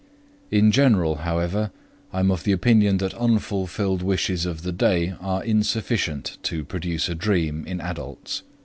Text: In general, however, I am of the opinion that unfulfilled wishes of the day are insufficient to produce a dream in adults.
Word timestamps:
In 0.49 0.71
general, 0.71 1.17
however, 1.17 1.69
I 2.11 2.21
am 2.21 2.31
of 2.31 2.43
the 2.43 2.51
opinion 2.53 2.97
that 2.97 3.13
unfulfilled 3.13 4.01
wishes 4.01 4.47
of 4.47 4.63
the 4.63 4.71
day 4.71 5.13
are 5.21 5.43
insufficient 5.43 6.39
to 6.41 6.65
produce 6.65 7.07
a 7.07 7.13
dream 7.13 7.63
in 7.67 7.79
adults. 7.79 8.41